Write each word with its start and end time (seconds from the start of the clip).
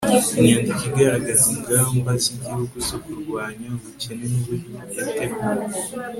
inyandiko 0.39 0.81
igaragaza 0.89 1.45
ingamba 1.55 2.09
z'igihugu 2.21 2.75
zo 2.87 2.97
kurwanya 3.03 3.65
ubukene 3.77 4.23
n'uburyo 4.31 4.71
yateguwe 4.95 5.53